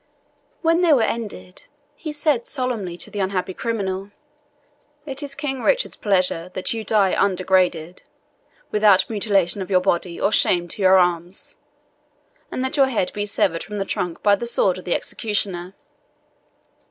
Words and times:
When 0.63 0.81
they 0.81 0.93
were 0.93 1.03
ended, 1.03 1.65
he 1.95 2.11
said 2.11 2.47
solemnly 2.47 2.97
to 2.97 3.11
the 3.11 3.19
unhappy 3.19 3.53
criminal, 3.53 4.09
"It 5.05 5.21
is 5.21 5.35
King 5.35 5.61
Richard's 5.61 5.95
pleasure 5.95 6.49
that 6.55 6.73
you 6.73 6.83
die 6.83 7.13
undegraded 7.13 8.01
without 8.71 9.07
mutilation 9.11 9.61
of 9.61 9.69
your 9.69 9.79
body, 9.79 10.19
or 10.19 10.31
shame 10.31 10.67
to 10.69 10.81
your 10.81 10.97
arms 10.97 11.53
and 12.51 12.65
that 12.65 12.77
your 12.77 12.87
head 12.87 13.13
be 13.13 13.27
severed 13.27 13.61
from 13.63 13.75
the 13.75 13.85
trunk 13.85 14.23
by 14.23 14.35
the 14.35 14.47
sword 14.47 14.79
of 14.79 14.85
the 14.85 14.95
executioner." 14.95 15.75